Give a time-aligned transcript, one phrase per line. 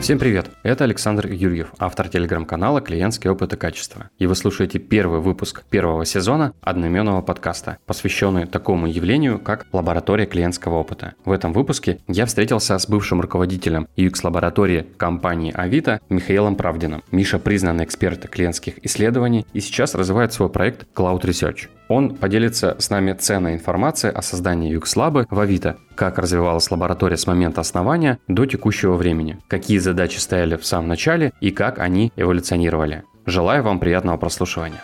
[0.00, 0.50] Всем привет!
[0.62, 4.10] Это Александр Юрьев, автор телеграм-канала «Клиентский опыт и качество».
[4.18, 10.76] И вы слушаете первый выпуск первого сезона одноименного подкаста, посвященный такому явлению, как лаборатория клиентского
[10.76, 11.14] опыта.
[11.24, 17.02] В этом выпуске я встретился с бывшим руководителем UX-лаборатории компании Авито Михаилом Правдиным.
[17.10, 21.68] Миша признанный эксперт клиентских исследований и сейчас развивает свой проект Cloud Research.
[21.88, 27.26] Он поделится с нами ценной информацией о создании UX-лабы в Авито, как развивалась лаборатория с
[27.26, 33.04] момента основания до текущего времени, какие задачи стояли в самом начале и как они эволюционировали.
[33.24, 34.82] Желаю вам приятного прослушивания.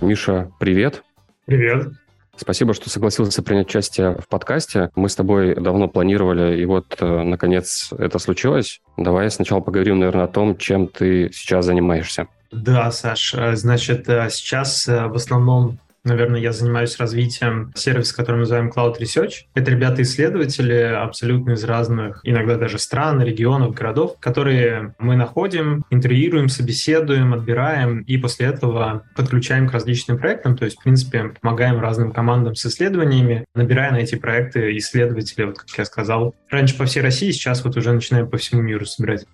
[0.00, 1.02] Миша, привет.
[1.46, 1.88] Привет.
[2.40, 4.90] Спасибо, что согласился принять участие в подкасте.
[4.94, 8.80] Мы с тобой давно планировали, и вот, э, наконец, это случилось.
[8.96, 12.28] Давай сначала поговорим, наверное, о том, чем ты сейчас занимаешься.
[12.52, 15.78] Да, Саш, э, значит, э, сейчас в основном
[16.08, 19.44] Наверное, я занимаюсь развитием сервиса, который мы называем Cloud Research.
[19.54, 27.34] Это ребята-исследователи абсолютно из разных, иногда даже стран, регионов, городов, которые мы находим, интервьюируем, собеседуем,
[27.34, 30.56] отбираем и после этого подключаем к различным проектам.
[30.56, 35.58] То есть, в принципе, помогаем разным командам с исследованиями, набирая на эти проекты исследователей, вот
[35.58, 36.34] как я сказал.
[36.48, 39.26] Раньше по всей России, сейчас вот уже начинаем по всему миру собирать.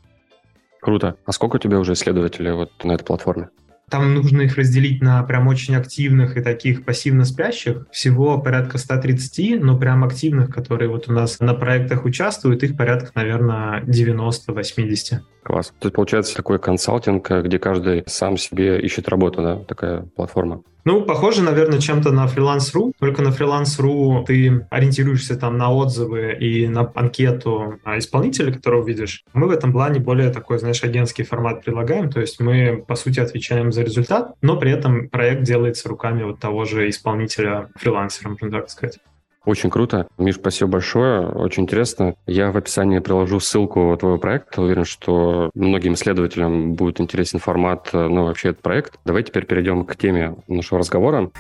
[0.81, 1.16] Круто.
[1.25, 3.48] А сколько у тебя уже исследователей вот на этой платформе?
[3.95, 7.87] Там нужно их разделить на прям очень активных и таких пассивно спящих.
[7.92, 13.12] Всего порядка 130, но прям активных, которые вот у нас на проектах участвуют, их порядка,
[13.15, 15.20] наверное, 90-80.
[15.45, 15.75] Класс.
[15.78, 20.62] То есть получается такой консалтинг, где каждый сам себе ищет работу, да, такая платформа?
[20.87, 26.69] Ну, похоже, наверное, чем-то на Freelance.ru, только на Freelance.ru ты ориентируешься там на отзывы и
[26.69, 29.25] на анкету исполнителя, которого видишь.
[29.33, 33.20] Мы в этом плане более такой, знаешь, агентский формат предлагаем, то есть мы, по сути,
[33.20, 38.50] отвечаем за результат, но при этом проект делается руками вот того же исполнителя фрилансера, можно
[38.50, 38.98] так сказать.
[39.45, 40.09] Очень круто.
[40.17, 41.28] Миш, спасибо большое.
[41.28, 42.14] Очень интересно.
[42.27, 44.62] Я в описании приложу ссылку твоего проекта.
[44.62, 48.99] Уверен, что многим исследователям будет интересен формат, ну, вообще этот проект.
[49.04, 51.31] Давай теперь перейдем к теме нашего разговора.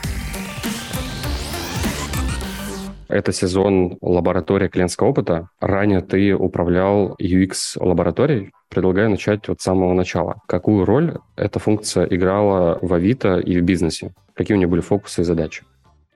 [3.08, 5.48] Это сезон лаборатория клиентского опыта.
[5.60, 8.50] Ранее ты управлял UX-лабораторией.
[8.68, 10.40] Предлагаю начать вот с самого начала.
[10.46, 14.12] Какую роль эта функция играла в Авито и в бизнесе?
[14.34, 15.62] Какие у нее были фокусы и задачи?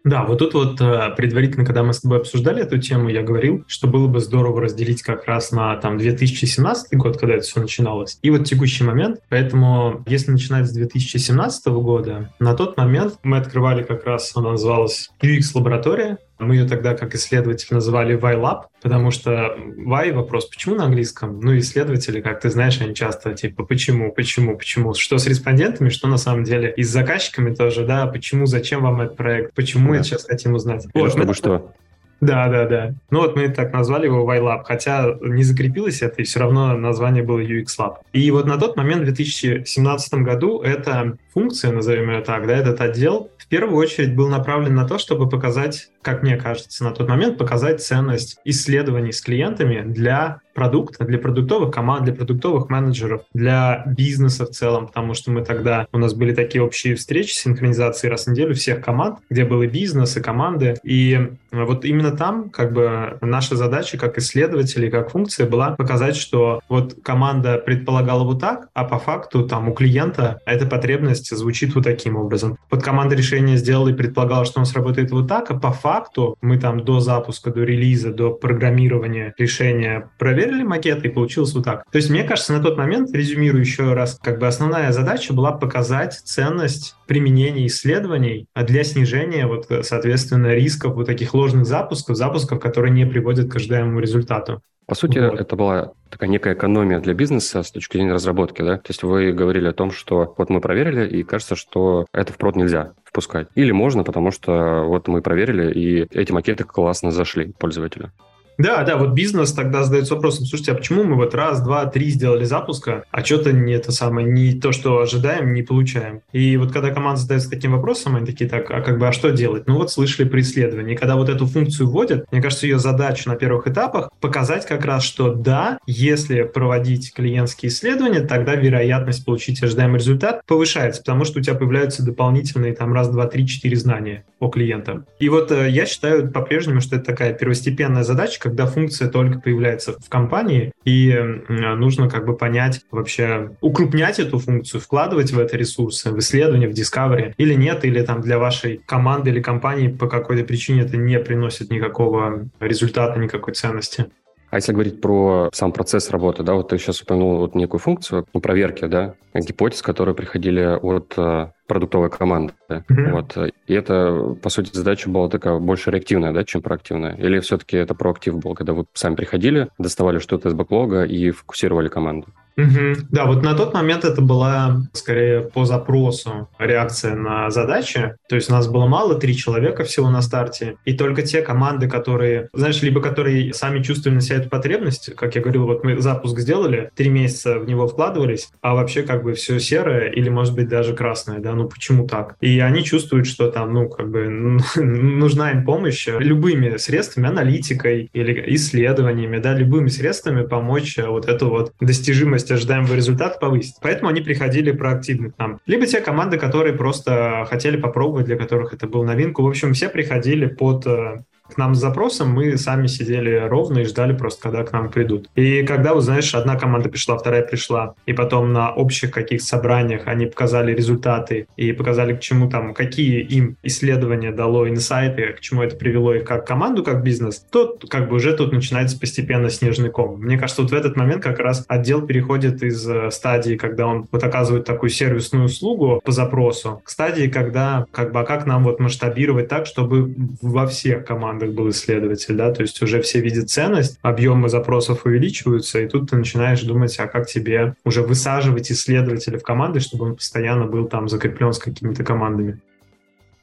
[0.04, 3.64] Да, вот тут вот э, предварительно, когда мы с тобой обсуждали эту тему, я говорил,
[3.66, 8.18] что было бы здорово разделить как раз на там 2017 год, когда это все начиналось,
[8.22, 9.20] и вот текущий момент.
[9.28, 15.10] Поэтому, если начинать с 2017 года, на тот момент мы открывали как раз, она называлась
[15.20, 21.40] UX-лаборатория, мы ее тогда как исследователь называли Y-Lab, потому что Y вопрос, почему на английском?
[21.40, 26.08] Ну, исследователи, как ты знаешь, они часто типа почему, почему, почему, что с респондентами, что
[26.08, 29.98] на самом деле и с заказчиками тоже, да, почему, зачем вам этот проект, почему да.
[29.98, 30.86] это сейчас хотим узнать.
[30.94, 31.72] Или вот, чтобы что?
[32.20, 32.94] Да, да, да.
[33.10, 37.22] Ну вот мы так назвали его Y-Lab, хотя не закрепилось это, и все равно название
[37.22, 37.96] было UX Lab.
[38.12, 42.80] И вот на тот момент, в 2017 году, эта функция, назовем ее так, да, этот
[42.80, 47.06] отдел, в первую очередь был направлен на то, чтобы показать, как мне кажется, на тот
[47.06, 53.84] момент показать ценность исследований с клиентами для продукта, для продуктовых команд, для продуктовых менеджеров, для
[53.86, 58.24] бизнеса в целом, потому что мы тогда, у нас были такие общие встречи синхронизации раз
[58.24, 62.72] в неделю всех команд, где был и бизнес, и команды, и вот именно там как
[62.72, 68.68] бы наша задача как исследователей, как функция была показать, что вот команда предполагала вот так,
[68.74, 72.58] а по факту там у клиента эта потребность звучит вот таким образом.
[72.68, 75.97] Вот команда решения сделала и предполагала, что он сработает вот так, а по факту
[76.40, 81.84] мы там до запуска, до релиза, до программирования решения проверили, макет, и получилось вот так.
[81.90, 85.52] То есть, мне кажется, на тот момент, резюмирую еще раз, как бы основная задача была
[85.52, 92.92] показать ценность применения исследований для снижения, вот, соответственно, рисков вот таких ложных запусков, запусков, которые
[92.92, 94.60] не приводят к ожидаемому результату.
[94.86, 95.38] По сути, вот.
[95.38, 98.76] это была такая некая экономия для бизнеса с точки зрения разработки, да?
[98.76, 102.56] То есть вы говорили о том, что вот мы проверили, и кажется, что это в
[102.56, 103.48] нельзя впускать.
[103.54, 108.12] Или можно, потому что вот мы проверили, и эти макеты классно зашли пользователю.
[108.58, 112.10] Да, да, вот бизнес тогда задается вопросом, слушайте, а почему мы вот раз, два, три
[112.10, 116.22] сделали запуска, а что-то не это самое, не то, что ожидаем, не получаем.
[116.32, 119.30] И вот когда команда задается таким вопросом, они такие, так, а как бы, а что
[119.30, 119.68] делать?
[119.68, 120.96] Ну вот слышали при исследовании.
[120.96, 125.04] Когда вот эту функцию вводят, мне кажется, ее задача на первых этапах показать как раз,
[125.04, 131.42] что да, если проводить клиентские исследования, тогда вероятность получить ожидаемый результат повышается, потому что у
[131.42, 135.02] тебя появляются дополнительные там раз, два, три, четыре знания о клиентах.
[135.20, 139.92] И вот э, я считаю по-прежнему, что это такая первостепенная задача, когда функция только появляется
[140.00, 141.14] в компании, и
[141.48, 146.72] нужно как бы понять вообще, укрупнять эту функцию, вкладывать в это ресурсы, в исследование, в
[146.72, 151.18] discovery, или нет, или там для вашей команды или компании по какой-то причине это не
[151.18, 154.06] приносит никакого результата, никакой ценности.
[154.50, 158.26] А если говорить про сам процесс работы, да, вот ты сейчас упомянул вот некую функцию
[158.32, 162.54] ну, проверки, да, гипотез, которые приходили от э, продуктовой команды.
[162.70, 163.10] Mm-hmm.
[163.10, 163.36] Вот.
[163.66, 167.14] И это, по сути, задача была такая больше реактивная, да, чем проактивная?
[167.16, 171.88] Или все-таки это проактив был, когда вы сами приходили, доставали что-то из бэклога и фокусировали
[171.88, 172.28] команду?
[172.58, 173.06] Угу.
[173.12, 178.16] Да, вот на тот момент это была скорее по запросу реакция на задачи.
[178.28, 181.88] То есть у нас было мало, три человека всего на старте, и только те команды,
[181.88, 186.00] которые, знаешь, либо которые сами чувствовали на себя эту потребность, как я говорил, вот мы
[186.00, 190.54] запуск сделали, три месяца в него вкладывались, а вообще как бы все серое или, может
[190.54, 192.34] быть, даже красное, да, ну почему так?
[192.40, 194.26] И они чувствуют, что там, ну, как бы
[194.76, 201.72] нужна им помощь любыми средствами, аналитикой или исследованиями, да, любыми средствами помочь вот эту вот
[201.80, 203.76] достижимость есть ожидаемый результат повысить.
[203.80, 205.60] Поэтому они приходили проактивно к нам.
[205.66, 209.42] Либо те команды, которые просто хотели попробовать, для которых это был новинку.
[209.42, 213.84] В общем, все приходили под э, к нам с запросом, мы сами сидели ровно и
[213.84, 215.28] ждали просто, когда к нам придут.
[215.34, 220.02] И когда, вот знаешь, одна команда пришла, вторая пришла, и потом на общих каких собраниях
[220.06, 225.62] они показали результаты и показали, к чему там, какие им исследования дало инсайты, к чему
[225.62, 229.90] это привело их как команду, как бизнес, то как бы уже тут начинается постепенно снежный
[229.90, 230.20] ком.
[230.20, 234.06] Мне кажется, вот в этот момент как раз отдел переходит из э, стадии, когда он
[234.10, 238.64] вот оказывает такую сервисную услугу по запросу, к стадии, когда как бы, а как нам
[238.64, 243.20] вот масштабировать так, чтобы во всех командах командах был исследователь, да, то есть уже все
[243.20, 248.70] видят ценность, объемы запросов увеличиваются, и тут ты начинаешь думать, а как тебе уже высаживать
[248.70, 252.60] исследователя в команды, чтобы он постоянно был там закреплен с какими-то командами.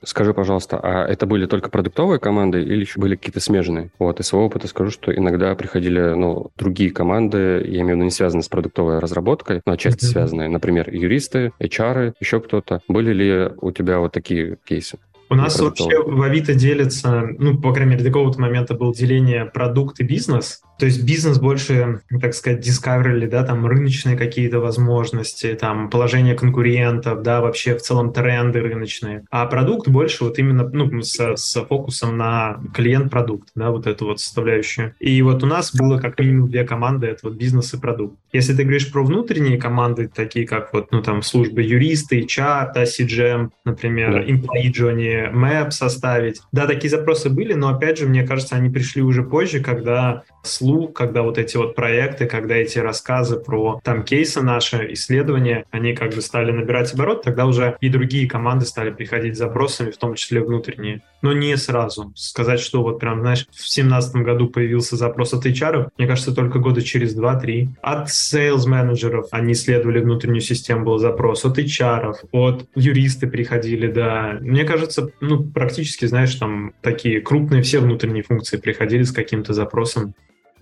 [0.03, 3.89] Скажи, пожалуйста, а это были только продуктовые команды или еще были какие-то смежные?
[3.97, 8.03] Вот, из своего опыта скажу, что иногда приходили, ну, другие команды, я имею в виду
[8.03, 10.11] не связанные с продуктовой разработкой, но отчасти mm-hmm.
[10.11, 12.81] связанные, например, юристы, HR, еще кто-то.
[12.87, 14.99] Были ли у тебя вот такие кейсы?
[15.29, 19.45] У нас вообще в Авито делится, ну, по крайней мере, до какого-то момента было деление
[19.45, 20.61] продукт и бизнес.
[20.77, 27.21] То есть бизнес больше, так сказать, discovery, да, там рыночные какие-то возможности, там положение конкурентов,
[27.21, 29.23] да, вообще в целом тренды рыночные.
[29.31, 34.19] А продукт больше вот именно, ну, с, с фокусом на клиент-продукт, да, вот эту вот
[34.19, 34.93] составляющую.
[34.99, 38.17] И вот у нас было как минимум две команды, это вот бизнес и продукт.
[38.33, 42.83] Если ты говоришь про внутренние команды, такие как вот, ну, там, службы юристы, HR, да,
[42.83, 44.23] CGM, например, да.
[44.23, 46.41] employee journey, map составить.
[46.51, 50.23] Да, такие запросы были, но, опять же, мне кажется, они пришли уже позже, когда
[50.65, 55.93] слух, когда вот эти вот проекты, когда эти рассказы про там кейсы наши, исследования, они
[55.93, 59.97] как бы стали набирать оборот, тогда уже и другие команды стали приходить с запросами, в
[59.97, 61.01] том числе внутренние.
[61.21, 62.11] Но не сразу.
[62.15, 66.59] Сказать, что вот прям, знаешь, в семнадцатом году появился запрос от HR, мне кажется, только
[66.59, 67.67] года через 2-3.
[67.81, 71.45] От sales менеджеров они исследовали внутреннюю систему, был запрос.
[71.45, 74.37] От HR, от юристы приходили, да.
[74.41, 80.15] Мне кажется, ну, практически, знаешь, там такие крупные все внутренние функции приходили с каким-то запросом.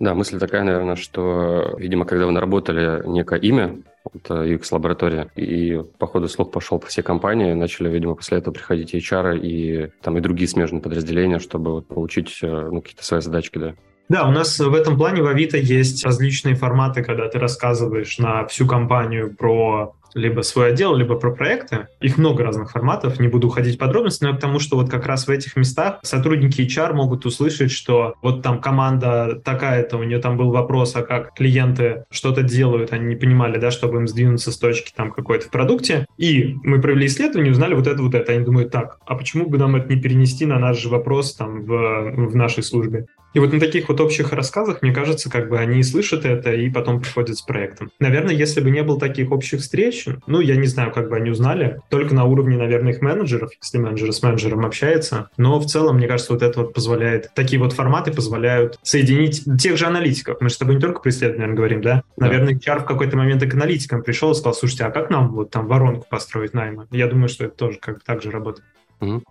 [0.04, 3.78] Да, мысль такая, наверное, что, видимо, когда вы наработали некое имя,
[4.12, 8.94] это UX-лаборатория, и по ходу слух пошел по всей компании, начали, видимо, после этого приходить
[8.94, 13.56] HR и там и другие смежные подразделения, чтобы вот получить э, ну, какие-то свои задачки,
[13.56, 13.74] да.
[14.10, 18.46] Да, у нас в этом плане в Авито есть различные форматы, когда ты рассказываешь на
[18.46, 21.88] всю компанию про либо свой отдел, либо про проекты.
[22.00, 25.26] Их много разных форматов, не буду уходить в подробности, но тому, что вот как раз
[25.26, 30.36] в этих местах сотрудники HR могут услышать, что вот там команда такая-то, у нее там
[30.36, 34.58] был вопрос, а как клиенты что-то делают, они не понимали, да, чтобы им сдвинуться с
[34.58, 36.06] точки там какой-то в продукте.
[36.16, 38.32] И мы провели исследование, узнали вот это, вот это.
[38.32, 41.64] Они думают, так, а почему бы нам это не перенести на наш же вопрос там
[41.64, 43.06] в, в нашей службе?
[43.34, 46.70] И вот на таких вот общих рассказах, мне кажется, как бы они слышат это и
[46.70, 47.90] потом приходят с проектом.
[47.98, 51.30] Наверное, если бы не было таких общих встреч, ну, я не знаю, как бы они
[51.30, 55.30] узнали, только на уровне, наверное, их менеджеров, если менеджер с менеджером общается.
[55.36, 59.76] Но в целом, мне кажется, вот это вот позволяет, такие вот форматы позволяют соединить тех
[59.76, 60.40] же аналитиков.
[60.40, 62.04] Мы же с тобой не только про исследования говорим, да?
[62.16, 62.26] да.
[62.26, 65.32] Наверное, HR в какой-то момент и к аналитикам пришел и сказал, слушайте, а как нам
[65.32, 66.86] вот там воронку построить найма?
[66.92, 68.64] Я думаю, что это тоже как бы так же работает.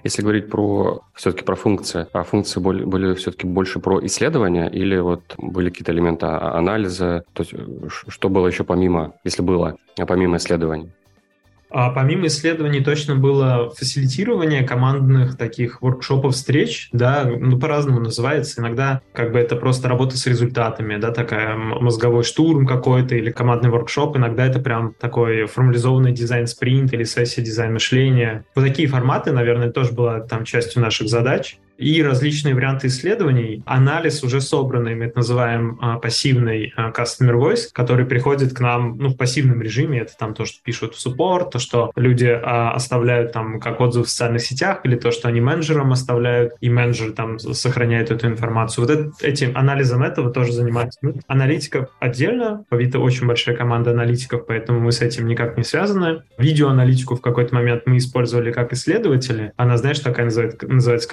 [0.03, 4.97] Если говорить про все-таки про функции, а функции были, были все-таки больше про исследования или
[4.97, 7.23] вот были какие-то элементы а, анализа?
[7.33, 7.53] То есть
[8.07, 10.91] что было еще помимо, если было, а помимо исследований?
[11.73, 18.61] А помимо исследований точно было фасилитирование командных таких воркшопов, встреч, да, ну, по-разному называется.
[18.61, 23.71] Иногда как бы это просто работа с результатами, да, такая мозговой штурм какой-то или командный
[23.71, 24.15] воркшоп.
[24.17, 28.45] Иногда это прям такой формализованный дизайн-спринт или сессия дизайн мышления.
[28.53, 31.57] Вот такие форматы, наверное, тоже была там частью наших задач.
[31.77, 37.69] И различные варианты исследований, анализ уже собранный, мы это называем а, пассивный а, customer voice,
[37.73, 41.51] который приходит к нам ну, в пассивном режиме, это там то, что пишут в суппорт,
[41.51, 45.41] то, что люди а, оставляют там как отзыв в социальных сетях, или то, что они
[45.41, 48.85] менеджерам оставляют, и менеджер там сохраняет эту информацию.
[48.85, 50.99] Вот это, этим анализом этого тоже занимается.
[51.27, 56.23] Аналитиков отдельно, по Авито очень большая команда аналитиков, поэтому мы с этим никак не связаны.
[56.37, 59.53] Видеоаналитику в какой-то момент мы использовали как исследователи.
[59.55, 61.07] Она, знаешь, такая называется, называется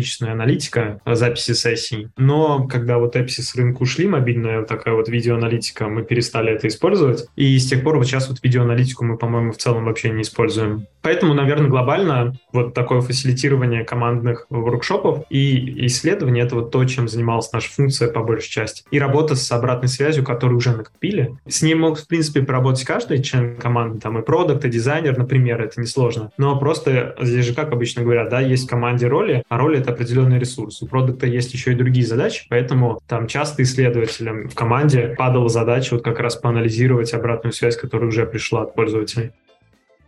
[0.00, 2.08] качественно-количественная аналитика записи сессий.
[2.16, 6.68] Но когда вот Эпси с рынка ушли, мобильная вот такая вот видеоаналитика, мы перестали это
[6.68, 7.26] использовать.
[7.36, 10.86] И с тех пор вот сейчас вот видеоаналитику мы, по-моему, в целом вообще не используем.
[11.02, 17.52] Поэтому, наверное, глобально вот такое фасилитирование командных воркшопов и исследование— это вот то, чем занималась
[17.52, 18.84] наша функция по большей части.
[18.90, 21.36] И работа с обратной связью, которую уже накопили.
[21.48, 25.62] С ней мог, в принципе, поработать каждый член команды, там и продукт, и дизайнер, например,
[25.62, 26.30] это несложно.
[26.36, 29.89] Но просто здесь же, как обычно говорят, да, есть в команде роли, а роли— это
[29.90, 30.82] определенный ресурс.
[30.82, 35.94] У продукта есть еще и другие задачи, поэтому там часто исследователям в команде падала задача
[35.94, 39.32] вот как раз поанализировать обратную связь, которая уже пришла от пользователей.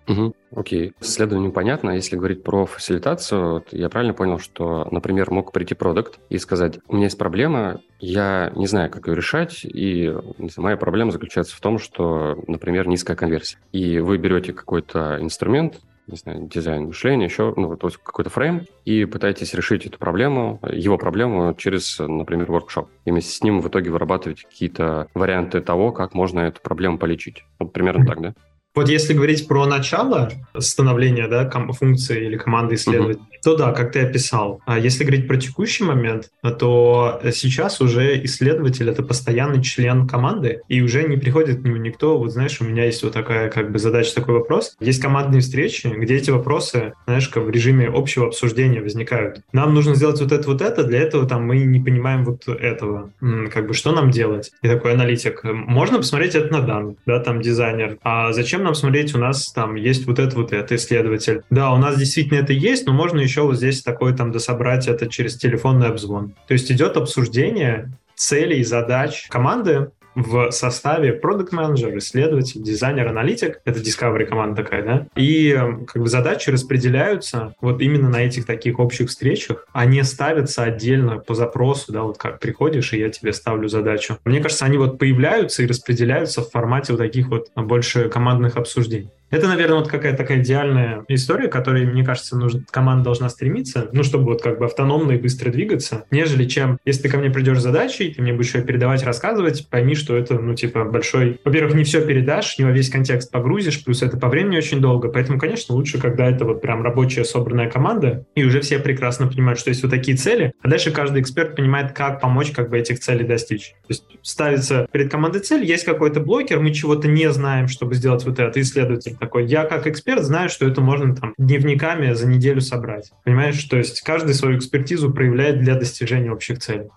[0.09, 0.93] Угу, окей.
[1.01, 1.91] С исследованием понятно.
[1.91, 6.97] Если говорить про фасилитацию, я правильно понял, что, например, мог прийти продукт и сказать, у
[6.97, 10.13] меня есть проблема, я не знаю, как ее решать, и
[10.57, 13.59] моя проблема заключается в том, что, например, низкая конверсия.
[13.71, 15.81] И вы берете какой-то инструмент,
[16.13, 20.61] не знаю, дизайн мышления, еще, ну, то есть какой-то фрейм, и пытаетесь решить эту проблему,
[20.71, 22.89] его проблему через, например, воркшоп.
[23.05, 27.45] И вместе с ним в итоге вырабатываете какие-то варианты того, как можно эту проблему полечить.
[27.59, 28.35] Вот примерно так, да?
[28.75, 33.43] Вот если говорить про начало становления да, функции или команды исследователей, uh-huh.
[33.45, 34.63] то да, как ты описал.
[34.65, 40.81] А если говорить про текущий момент, то сейчас уже исследователь— это постоянный член команды, и
[40.81, 42.17] уже не приходит к нему никто.
[42.17, 44.75] Вот знаешь, у меня есть вот такая как бы задача, такой вопрос.
[44.81, 49.43] Есть командные встречи, где эти вопросы, знаешь, как в режиме общего обсуждения возникают.
[49.53, 53.11] Нам нужно сделать вот это, вот это, для этого там мы не понимаем вот этого.
[53.53, 54.51] Как бы что нам делать?
[54.63, 55.45] И такой аналитик.
[55.45, 57.99] Можно посмотреть это на данных, да, там дизайнер.
[58.03, 61.43] А зачем нам смотреть, у нас там есть вот это, вот это, исследователь.
[61.51, 65.09] Да, у нас действительно это есть, но можно еще вот здесь такое там дособрать это
[65.09, 66.35] через телефонный обзвон.
[66.47, 73.61] То есть идет обсуждение целей, задач команды, в составе продукт менеджер исследователь, дизайнер, аналитик.
[73.65, 75.07] Это Discovery команда такая, да?
[75.17, 79.67] И эм, как бы задачи распределяются вот именно на этих таких общих встречах.
[79.73, 84.19] Они ставятся отдельно по запросу, да, вот как приходишь, и я тебе ставлю задачу.
[84.25, 89.11] Мне кажется, они вот появляются и распределяются в формате вот таких вот больше командных обсуждений.
[89.33, 94.03] Это, наверное, вот какая-то такая идеальная история, которой, мне кажется, нужно, команда должна стремиться, ну,
[94.03, 97.59] чтобы вот как бы автономно и быстро двигаться, нежели чем, если ты ко мне придешь
[97.59, 101.41] с задачей, ты мне будешь ее передавать, рассказывать, пойми, что это, ну, типа, большой...
[101.47, 105.09] Во-первых, не все передашь, не во весь контекст погрузишь, плюс это по времени очень долго,
[105.09, 109.59] поэтому, конечно, лучше, когда это вот прям рабочая собранная команда, и уже все прекрасно понимают,
[109.59, 113.01] что есть вот такие цели, а дальше каждый эксперт понимает, как помочь как бы этих
[113.01, 113.71] целей достичь.
[113.87, 118.27] То есть ставится перед командой цель, есть какой-то блокер, мы чего-то не знаем, чтобы сделать
[118.27, 122.61] вот это, исследователь такой, я как эксперт знаю, что это можно там дневниками за неделю
[122.61, 123.13] собрать.
[123.25, 126.91] Понимаешь, то есть каждый свою экспертизу проявляет для достижения общих целей.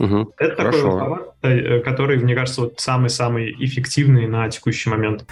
[0.00, 0.78] Угу, это хорошо.
[0.78, 5.24] такой формат, э, который, мне кажется, вот самый-самый эффективный на текущий момент.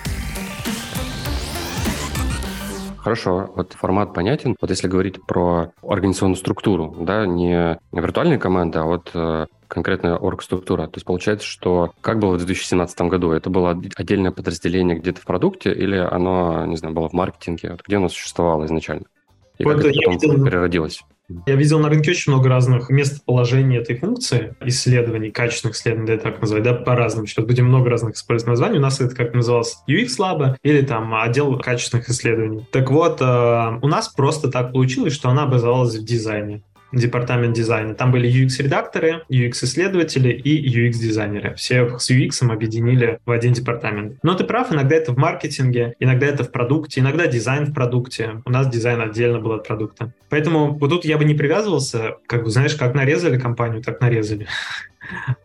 [2.99, 4.55] Хорошо, вот формат понятен.
[4.61, 10.87] Вот если говорить про организационную структуру, да, не виртуальные команды, а вот э, конкретная оргструктура.
[10.87, 13.31] То есть получается, что как было в 2017 году?
[13.31, 17.71] Это было отдельное подразделение где-то в продукте или оно, не знаю, было в маркетинге?
[17.73, 19.05] Вот где оно существовало изначально?
[19.59, 20.45] И вот как это потом видел...
[20.45, 21.03] переродилось?
[21.47, 26.41] Я видел на рынке очень много разных местоположений этой функции, исследований, качественных исследований, да, так
[26.41, 27.27] называть, да, по-разному.
[27.27, 28.79] Сейчас будем много разных использовать названий.
[28.79, 32.67] У нас это как называлось UX Lab или там отдел качественных исследований.
[32.73, 37.95] Так вот, э, у нас просто так получилось, что она образовалась в дизайне департамент дизайна.
[37.95, 41.55] Там были UX-редакторы, UX-исследователи и UX-дизайнеры.
[41.55, 44.19] Всех с UX объединили в один департамент.
[44.23, 48.43] Но ты прав, иногда это в маркетинге, иногда это в продукте, иногда дизайн в продукте.
[48.45, 50.13] У нас дизайн отдельно был от продукта.
[50.29, 54.47] Поэтому вот тут я бы не привязывался, как бы, знаешь, как нарезали компанию, так нарезали.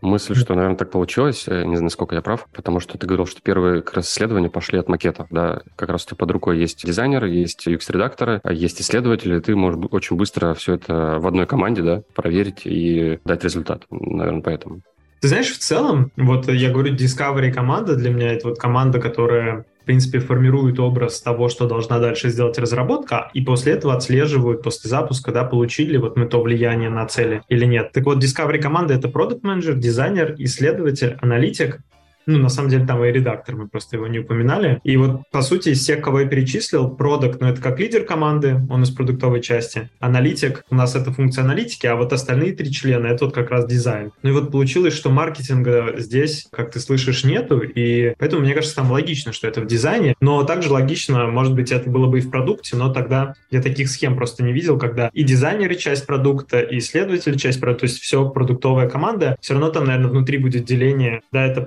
[0.01, 3.25] Мысль, что, наверное, так получилось, э, не знаю, насколько я прав, потому что ты говорил,
[3.25, 6.85] что первые как раз исследования пошли от макетов, да, как раз ты под рукой есть
[6.85, 11.81] дизайнеры, есть UX-редакторы, а есть исследователи, ты можешь очень быстро все это в одной команде,
[11.81, 14.81] да, проверить и дать результат, наверное, поэтому.
[15.21, 19.65] Ты знаешь, в целом, вот я говорю, Discovery команда для меня это вот команда, которая
[19.83, 24.89] в принципе, формируют образ того, что должна дальше сделать разработка, и после этого отслеживают после
[24.89, 27.91] запуска, да, получили вот мы то влияние на цели или нет.
[27.91, 31.81] Так вот, Discovery команда— это продукт менеджер дизайнер, исследователь, аналитик,
[32.25, 34.79] Ну, на самом деле, там и редактор, мы просто его не упоминали.
[34.83, 38.61] И вот, по сути, из всех, кого я перечислил, продукт, ну, это как лидер команды,
[38.69, 39.89] он из продуктовой части.
[39.99, 43.65] Аналитик, у нас это функция аналитики, а вот остальные три члена, это вот как раз
[43.65, 44.11] дизайн.
[44.21, 48.75] Ну и вот получилось, что маркетинга здесь, как ты слышишь, нету, и поэтому, мне кажется,
[48.75, 52.21] там логично, что это в дизайне, но также логично, может быть, это было бы и
[52.21, 56.59] в продукте, но тогда я таких схем просто не видел, когда и дизайнеры часть продукта,
[56.59, 60.65] и исследователи часть продукта, то есть все продуктовая команда, все равно там, наверное, внутри будет
[60.65, 61.61] деление, да, это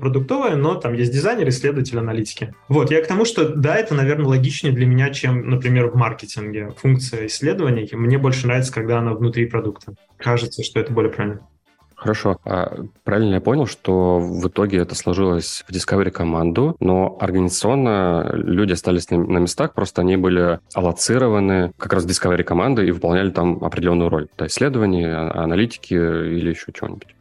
[0.47, 2.55] продуктовое, но там есть дизайнер, исследователь, аналитики.
[2.69, 6.73] Вот, я к тому, что да, это, наверное, логичнее для меня, чем, например, в маркетинге.
[6.79, 9.95] Функция исследований, мне больше нравится, когда она внутри продукта.
[10.17, 11.41] Кажется, что это более правильно.
[11.95, 12.38] Хорошо.
[12.45, 18.73] А правильно я понял, что в итоге это сложилось в Discovery команду, но организационно люди
[18.73, 23.31] остались на, на местах, просто они были аллоцированы как раз в Discovery команды и выполняли
[23.31, 24.29] там определенную роль.
[24.37, 27.16] Это исследования, а, аналитики или еще чего-нибудь.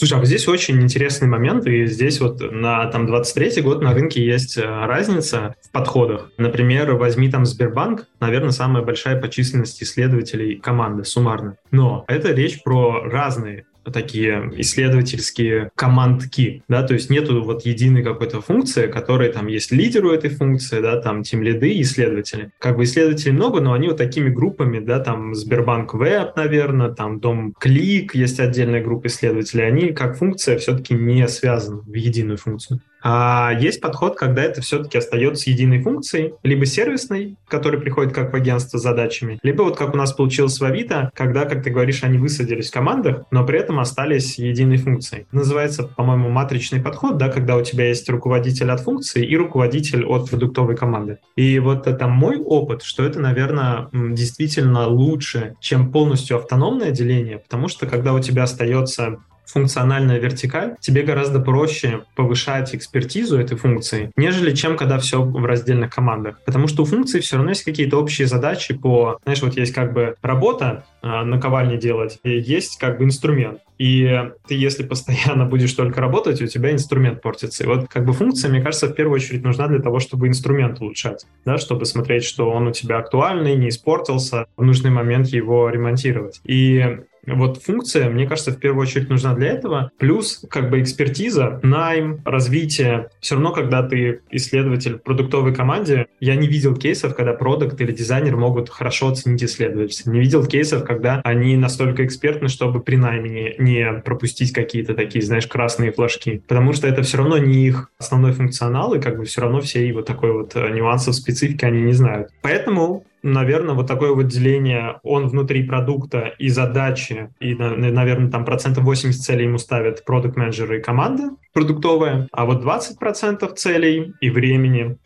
[0.00, 4.24] Слушай, а здесь очень интересный момент, и здесь вот на там 23-й год на рынке
[4.24, 6.30] есть э, разница в подходах.
[6.38, 11.56] Например, возьми там Сбербанк, наверное, самая большая по численности исследователей команды суммарно.
[11.70, 18.40] Но это речь про разные такие исследовательские командки, да, то есть нету вот единой какой-то
[18.40, 22.50] функции, которая там есть лидеру этой функции, да, там тем лиды и исследователи.
[22.58, 27.20] Как бы исследователей много, но они вот такими группами, да, там Сбербанк Веб, наверное, там
[27.20, 32.80] Дом Клик, есть отдельная группа исследователей, они как функция все-таки не связаны в единую функцию.
[33.02, 38.36] А есть подход, когда это все-таки остается единой функцией, либо сервисной, который приходит как в
[38.36, 42.02] агентство с задачами, либо вот как у нас получилось в Авито, когда, как ты говоришь,
[42.02, 45.26] они высадились в командах, но при этом остались единой функцией.
[45.32, 50.28] Называется, по-моему, матричный подход, да, когда у тебя есть руководитель от функции и руководитель от
[50.28, 51.18] продуктовой команды.
[51.36, 57.68] И вот это мой опыт, что это, наверное, действительно лучше, чем полностью автономное деление, потому
[57.68, 59.18] что когда у тебя остается
[59.50, 65.94] функциональная вертикаль, тебе гораздо проще повышать экспертизу этой функции, нежели чем когда все в раздельных
[65.94, 66.40] командах.
[66.44, 69.92] Потому что у функции все равно есть какие-то общие задачи по, знаешь, вот есть как
[69.92, 73.60] бы работа, э, наковальни делать, и есть как бы инструмент.
[73.78, 77.64] И ты, если постоянно будешь только работать, у тебя инструмент портится.
[77.64, 80.80] И вот как бы функция, мне кажется, в первую очередь нужна для того, чтобы инструмент
[80.82, 85.70] улучшать, да, чтобы смотреть, что он у тебя актуальный, не испортился, в нужный момент его
[85.70, 86.42] ремонтировать.
[86.44, 86.98] И
[87.34, 89.90] вот функция, мне кажется, в первую очередь нужна для этого.
[89.98, 93.08] Плюс как бы экспертиза, найм, развитие.
[93.20, 97.92] Все равно, когда ты исследователь в продуктовой команде, я не видел кейсов, когда продукт или
[97.92, 100.12] дизайнер могут хорошо оценить исследователя.
[100.12, 105.46] Не видел кейсов, когда они настолько экспертны, чтобы при найме не, пропустить какие-то такие, знаешь,
[105.46, 106.42] красные флажки.
[106.46, 109.86] Потому что это все равно не их основной функционал, и как бы все равно все
[109.86, 112.30] его такой вот э, нюансов специфики они не знают.
[112.42, 118.84] Поэтому наверное, вот такое вот деление, он внутри продукта и задачи, и, наверное, там процентов
[118.84, 124.96] 80 целей ему ставят продукт менеджеры и команда продуктовая, а вот 20% целей и времени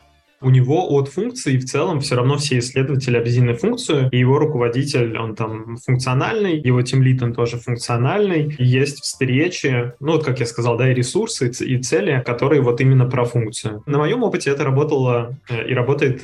[0.44, 5.16] у него от функции в целом все равно все исследователи объединены функцию, и его руководитель,
[5.18, 10.46] он там функциональный, его тимлит, он тоже функциональный, и есть встречи, ну, вот как я
[10.46, 13.82] сказал, да, и ресурсы, и цели, которые вот именно про функцию.
[13.86, 16.22] На моем опыте это работало э, и работает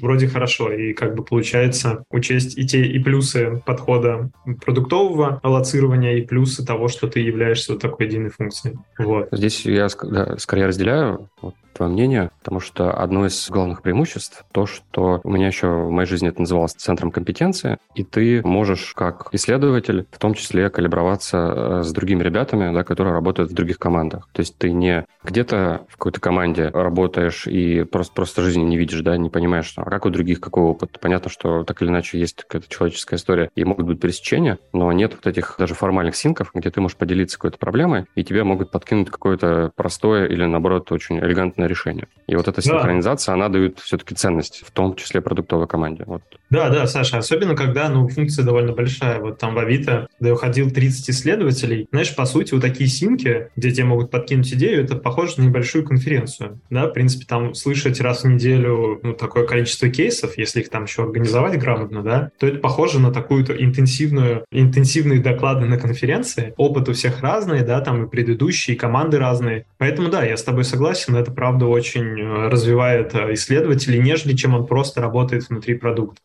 [0.00, 4.30] вроде хорошо, и как бы получается учесть и те, и плюсы подхода
[4.64, 8.76] продуктового аллоцирования, и плюсы того, что ты являешься вот такой единой функцией.
[8.98, 9.28] Вот.
[9.32, 14.66] Здесь я да, скорее разделяю вот, твое мнение, потому что одно из главных преимуществ то,
[14.66, 19.28] что у меня еще в моей жизни это называлось центром компетенции, и ты можешь как
[19.32, 24.28] исследователь в том числе калиброваться э, с другими ребятами, да, которые работают в других командах.
[24.32, 29.00] То есть ты не где-то в какой-то команде работаешь и просто, просто жизни не видишь,
[29.00, 30.98] да, не понимаешь, а как у других, какой опыт.
[31.00, 35.14] Понятно, что так или иначе есть какая-то человеческая история, и могут быть пересечения, но нет
[35.14, 39.10] вот этих даже формальных синков, где ты можешь поделиться какой-то проблемой, и тебе могут подкинуть
[39.10, 42.06] какое-то простое или, наоборот, очень элегантное решение.
[42.26, 42.62] И вот эта да.
[42.62, 46.04] синхронизация, она дает все-таки ценность, в том числе продуктовой команде.
[46.06, 46.22] Вот.
[46.50, 49.20] Да, да, Саша, особенно когда ну, функция довольно большая.
[49.20, 53.48] Вот там в Авито, когда я уходил 30 исследователей, знаешь, по сути, вот такие синки,
[53.56, 56.60] где тебе могут подкинуть идею, это похоже на небольшую конференцию.
[56.68, 60.84] Да, в принципе, там слышать раз в неделю ну, такое количество кейсов, если их там
[60.84, 66.52] еще организовать грамотно, да, то это похоже на такую-то интенсивную, интенсивные доклады на конференции.
[66.56, 69.64] Опыт у всех разный, да, там и предыдущие, и команды разные.
[69.78, 74.54] Поэтому, да, я с тобой согласен, это правда очень э, развивает э, исследователей, нежели чем
[74.54, 76.20] он просто работает внутри продукта.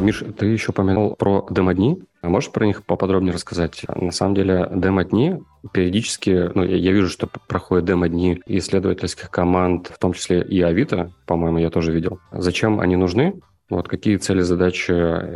[0.00, 2.02] Миш, ты еще упомянул про демо-дни.
[2.20, 3.84] А можешь про них поподробнее рассказать?
[3.88, 5.36] На самом деле, демо-дни
[5.72, 11.12] периодически, ну, я, я вижу, что проходят демо-дни исследовательских команд, в том числе и Авито,
[11.26, 12.18] по-моему, я тоже видел.
[12.32, 13.34] Зачем они нужны?
[13.70, 14.92] Вот какие цели, задачи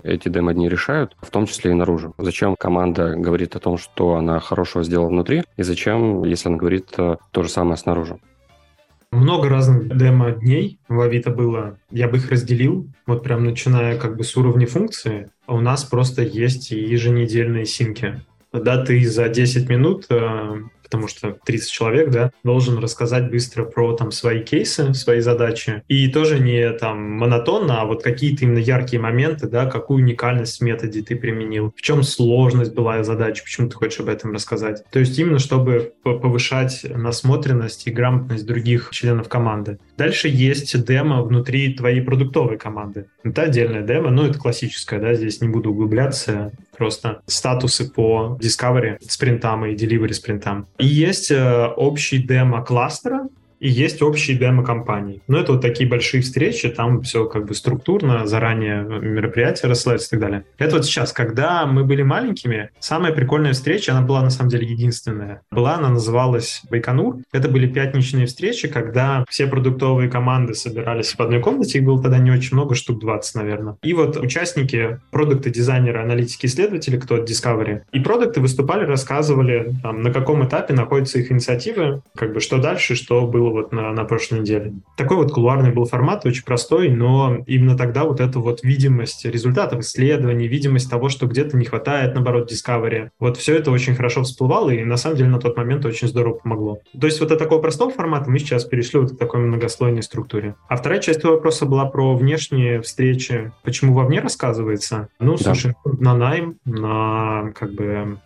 [0.06, 2.14] эти демо-дни решают, в том числе и наружу.
[2.18, 6.88] Зачем команда говорит о том, что она хорошего сделала внутри, и зачем, если она говорит
[6.98, 8.18] э, то же самое снаружи.
[9.10, 11.78] Много разных демо-дней в Авито было.
[11.90, 15.30] Я бы их разделил, вот прям начиная как бы с уровня функции.
[15.46, 18.20] А у нас просто есть еженедельные синки.
[18.52, 23.94] Да, ты за 10 минут э, потому что 30 человек, да, должен рассказать быстро про
[23.94, 25.82] там свои кейсы, свои задачи.
[25.88, 30.64] И тоже не там монотонно, а вот какие-то именно яркие моменты, да, какую уникальность в
[30.64, 34.82] методе ты применил, в чем сложность была задача, почему ты хочешь об этом рассказать.
[34.90, 39.78] То есть именно чтобы повышать насмотренность и грамотность других членов команды.
[39.98, 43.06] Дальше есть демо внутри твоей продуктовой команды.
[43.22, 48.96] Это отдельная демо, ну это классическая, да, здесь не буду углубляться просто статусы по Discovery
[49.00, 50.66] спринтам и Delivery спринтам.
[50.78, 53.28] И есть э, общий демо кластера,
[53.60, 55.22] и есть общие демо-компании.
[55.26, 60.10] Но это вот такие большие встречи, там все как бы структурно, заранее мероприятия рассылаются и
[60.10, 60.44] так далее.
[60.58, 64.66] Это вот сейчас, когда мы были маленькими, самая прикольная встреча, она была на самом деле
[64.66, 65.42] единственная.
[65.50, 67.18] Была, она называлась Байконур.
[67.32, 72.18] Это были пятничные встречи, когда все продуктовые команды собирались в одной комнате, их было тогда
[72.18, 73.76] не очень много, штук 20, наверное.
[73.82, 80.02] И вот участники, продукты, дизайнеры, аналитики, исследователи, кто от Discovery, и продукты выступали, рассказывали, там,
[80.02, 83.92] на каком этапе находятся их инициативы, как бы что дальше, что было было вот на,
[83.92, 84.74] на прошлой неделе.
[84.96, 89.80] Такой вот кулуарный был формат, очень простой, но именно тогда вот эта вот видимость результатов
[89.80, 94.70] исследований, видимость того, что где-то не хватает, наоборот, Discovery, вот все это очень хорошо всплывало,
[94.70, 96.78] и на самом деле на тот момент очень здорово помогло.
[96.98, 100.54] То есть вот от такого простого формата мы сейчас перешли вот к такой многослойной структуре.
[100.68, 103.52] А вторая часть вопроса была про внешние встречи.
[103.62, 105.08] Почему вовне рассказывается?
[105.18, 105.44] Ну, да.
[105.44, 108.18] слушай, на найм, на как бы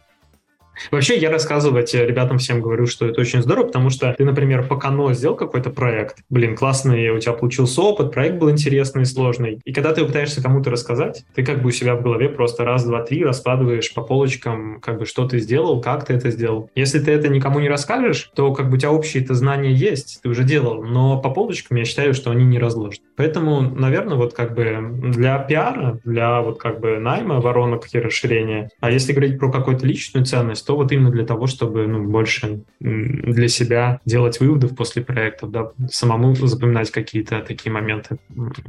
[0.91, 4.67] Вообще, я рассказывать э, ребятам всем говорю, что это очень здорово, потому что ты, например,
[4.67, 9.07] по Кано сделал какой-то проект, блин, классный, у тебя получился опыт, проект был интересный и
[9.07, 9.61] сложный.
[9.65, 12.85] И когда ты пытаешься кому-то рассказать, ты как бы у себя в голове просто раз,
[12.85, 16.71] два, три раскладываешь по полочкам, как бы, что ты сделал, как ты это сделал.
[16.75, 20.21] Если ты это никому не расскажешь, то как бы у тебя общие это знания есть,
[20.23, 23.05] ты уже делал, но по полочкам я считаю, что они не разложены.
[23.17, 28.71] Поэтому, наверное, вот как бы для пиара, для вот как бы найма воронок и расширения,
[28.81, 32.65] а если говорить про какую-то личную ценность, то вот именно для того, чтобы ну, больше
[32.81, 38.19] для себя делать выводов после проектов, да, самому запоминать какие-то такие моменты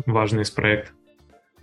[0.05, 0.91] важные из проекта.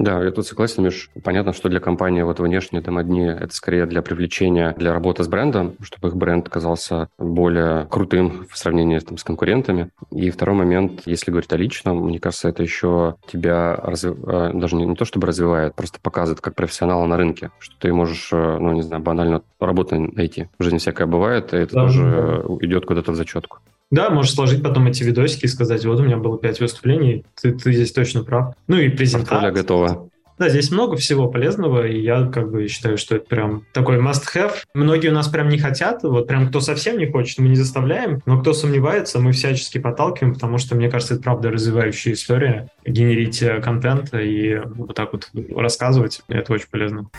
[0.01, 1.11] Да, я тут согласен, Миш.
[1.23, 5.75] Понятно, что для компании вот внешние демо-дни это скорее для привлечения, для работы с брендом,
[5.83, 9.91] чтобы их бренд казался более крутым в сравнении там, с конкурентами.
[10.11, 14.17] И второй момент, если говорить о личном, мне кажется, это еще тебя разв...
[14.27, 17.93] Э, даже не, не то чтобы развивает, просто показывает как профессионала на рынке, что ты
[17.93, 20.49] можешь, э, ну, не знаю, банально работу найти.
[20.59, 22.67] В жизни всякое бывает, и это да, тоже да.
[22.67, 23.59] идет куда-то в зачетку.
[23.91, 27.53] Да, можешь сложить потом эти видосики и сказать, вот у меня было пять выступлений, ты,
[27.53, 28.55] ты здесь точно прав.
[28.69, 29.41] Ну и презентация.
[29.41, 30.11] Портфолио готово.
[30.41, 34.55] Да, здесь много всего полезного, и я как бы считаю, что это прям такой must-have.
[34.73, 38.23] Многие у нас прям не хотят, вот прям кто совсем не хочет, мы не заставляем,
[38.25, 43.43] но кто сомневается, мы всячески подталкиваем, потому что, мне кажется, это правда развивающая история, генерить
[43.43, 47.11] э, контент и вот так вот рассказывать, это очень полезно.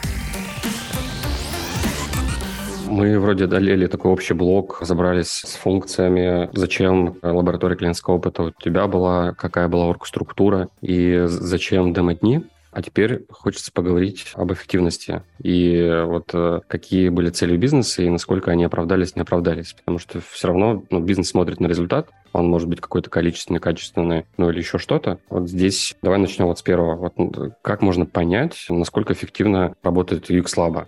[2.92, 8.86] Мы вроде долели такой общий блок, разобрались с функциями, зачем лаборатория клиентского опыта у тебя
[8.88, 12.44] была, какая была оргструктура и зачем демо-дни.
[12.74, 18.52] А теперь хочется поговорить об эффективности и вот э, какие были цели бизнеса и насколько
[18.52, 19.74] они оправдались, не оправдались.
[19.74, 24.26] Потому что все равно ну, бизнес смотрит на результат, он может быть какой-то количественный, качественный,
[24.36, 25.18] ну или еще что-то.
[25.30, 27.14] Вот здесь давай начнем вот с первого.
[27.18, 30.88] Вот как можно понять, насколько эффективно работает UX Lab?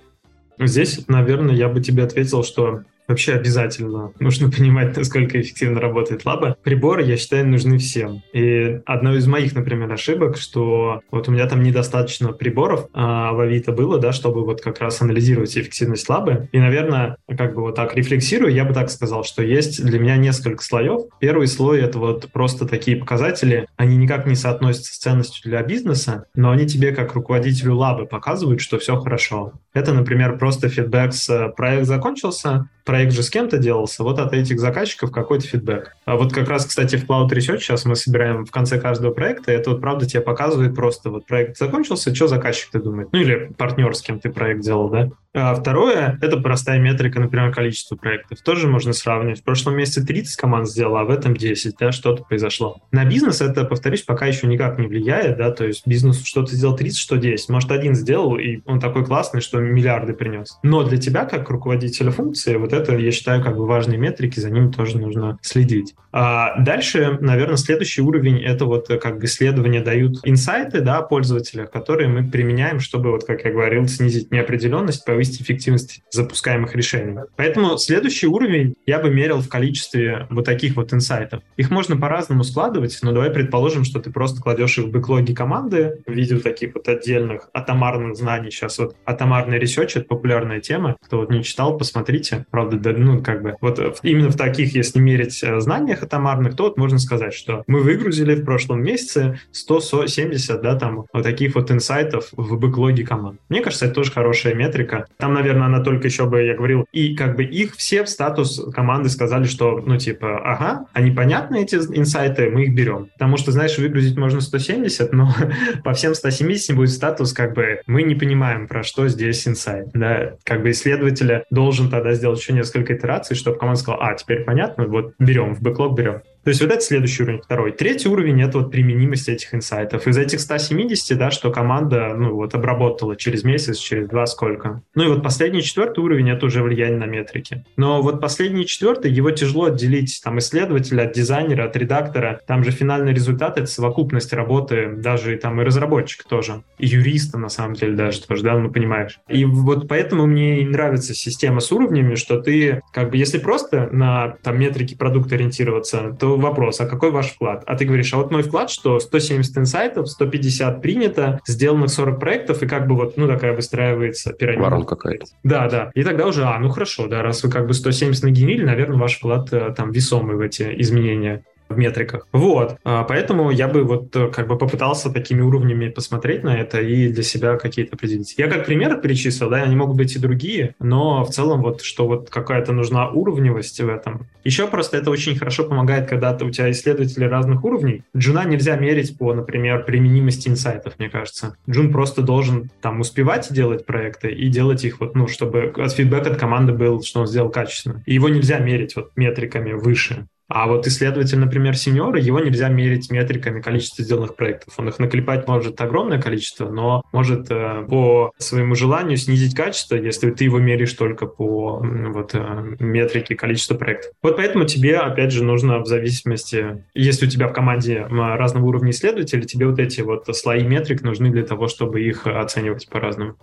[0.60, 6.58] Здесь, наверное, я бы тебе ответил, что Вообще обязательно нужно понимать, насколько эффективно работает лаба.
[6.64, 8.24] Приборы, я считаю, нужны всем.
[8.34, 13.40] И одна из моих, например, ошибок, что вот у меня там недостаточно приборов а в
[13.40, 16.50] Авито было, да, чтобы вот как раз анализировать эффективность лабы.
[16.52, 20.18] И, наверное, как бы вот так рефлексирую, я бы так сказал, что есть для меня
[20.18, 21.02] несколько слоев.
[21.20, 26.26] Первый слой— это вот просто такие показатели, они никак не соотносятся с ценностью для бизнеса,
[26.36, 29.54] но они тебе как руководителю лабы показывают, что все хорошо.
[29.74, 34.34] Это, например, просто фидбэк с э, проект закончился, проект же с кем-то делался, вот от
[34.34, 35.96] этих заказчиков какой-то фидбэк.
[36.06, 39.52] А вот как раз, кстати, в Cloud Research сейчас мы собираем в конце каждого проекта,
[39.52, 43.10] это вот правда тебе показывает просто, вот проект закончился, что заказчик ты думает?
[43.12, 45.10] Ну или партнер, с кем ты проект делал, да?
[45.34, 48.40] А второе— это простая метрика, например, количество проектов.
[48.42, 49.42] Тоже можно сравнивать.
[49.42, 52.78] В прошлом месяце 30 команд сделала, а в этом 10, да, что-то произошло.
[52.92, 56.76] На бизнес это, повторюсь, пока еще никак не влияет, да, то есть бизнес что-то сделал
[56.76, 57.50] 30, что 10.
[57.50, 60.60] Может, один сделал, и он такой классный, что миллиарды принес.
[60.62, 64.52] Но для тебя, как руководителя функции, вот это, я считаю, как бы важные метрики, за
[64.52, 65.96] ними тоже нужно следить.
[66.12, 72.08] А дальше, наверное, следующий уровень— это вот как бы исследования дают инсайты, да, пользователя, которые
[72.08, 77.20] мы применяем, чтобы, вот, как я говорил, снизить неопределенность, повысить эффективность запускаемых решений.
[77.36, 81.42] Поэтому следующий уровень я бы мерил в количестве вот таких вот инсайтов.
[81.58, 86.02] Их можно по-разному складывать, но давай предположим, что ты просто кладешь их в бэклоги команды
[86.06, 88.52] в виде вот таких вот отдельных атомарных знаний.
[88.52, 90.98] Сейчас вот атомарный ресерч— это популярная тема.
[91.04, 92.46] Кто вот не читал, посмотрите.
[92.52, 96.64] Правда, да, ну, как бы, вот именно в таких, если мерить э, знаниях атомарных, то
[96.64, 101.72] вот можно сказать, что мы выгрузили в прошлом месяце 170, да, там, вот таких вот
[101.72, 103.40] инсайтов в бэклоге команд.
[103.50, 105.08] Мне кажется, это тоже хорошая метрика.
[105.18, 108.62] Там, наверное, она только еще бы, я говорил, и как бы их все в статус
[108.74, 113.10] команды сказали, что, ну, типа, ага, они понятны, эти инсайты, мы их берем.
[113.14, 115.34] Потому что, знаешь, выгрузить можно 170, но
[115.84, 119.88] по всем 170 будет статус, как бы, мы не понимаем, про что здесь инсайт.
[119.94, 124.44] Да, как бы исследователя должен тогда сделать еще несколько итераций, чтобы команда сказала, а, теперь
[124.44, 126.22] понятно, вот берем, в бэклог берем.
[126.44, 127.72] То есть вот это следующий уровень, второй.
[127.72, 130.08] Третий уровень— это вот применимость этих инсайтов.
[130.08, 134.82] Из этих 170, да, что команда, ну, вот обработала через месяц, через два, сколько.
[134.96, 137.66] Ну и вот последний четвертый уровень— это уже влияние на метрики.
[137.78, 142.42] Но вот последний четвертый, его тяжело отделить там исследователя от дизайнера, от редактора.
[142.46, 147.38] Там же финальный результат— это совокупность работы даже и там и разработчика тоже, и юриста
[147.38, 149.20] на самом деле даже тоже, да, ну понимаешь.
[149.30, 153.90] И вот поэтому мне и нравится система с уровнями, что ты как бы если просто
[153.92, 157.64] на там метрики продукта ориентироваться, то вопрос, а какой ваш вклад?
[157.66, 162.64] А ты говоришь, а вот мой вклад, что 170 инсайтов, 150 принято, сделано 40 проектов,
[162.64, 164.64] и как бы вот, ну, такая выстраивается пирамида.
[164.64, 165.26] Воронка какая-то.
[165.44, 165.92] Да, да.
[165.94, 169.18] И тогда уже, а, ну хорошо, да, раз вы как бы 170 нагенили, наверное, ваш
[169.18, 172.28] вклад э, там весомый в эти изменения в метриках.
[172.32, 176.82] Вот, а, поэтому я бы вот э, как бы попытался такими уровнями посмотреть на это
[176.82, 178.36] и для себя какие-то определить.
[178.38, 182.08] Я как пример перечислил, да, они могут быть и другие, но в целом вот, что
[182.08, 184.28] вот какая-то нужна уровневость в этом.
[184.44, 188.04] Еще просто это очень хорошо помогает, когда у тебя исследователи разных уровней.
[188.16, 191.56] Джуна нельзя мерить по, например, применимости инсайтов, мне кажется.
[191.70, 196.28] Джун просто должен там успевать делать проекты и делать их вот, ну, чтобы от фидбэк
[196.28, 198.04] от команды был, что он сделал качественно.
[198.06, 200.28] И его нельзя мерить вот метриками выше.
[200.48, 204.74] А вот исследователь, например, сеньора, его нельзя мерить метриками количества сделанных проектов.
[204.78, 210.32] Он их наклепать может огромное количество, но может э, по своему желанию снизить качество, если
[210.32, 214.12] ты его меришь только по вот, э, метрике количества проектов.
[214.22, 218.92] Вот поэтому тебе, опять же, нужно в зависимости, если у тебя в команде разного уровня
[218.92, 223.38] исследователей, тебе вот эти вот слои метрик нужны для того, чтобы их оценивать по-разному.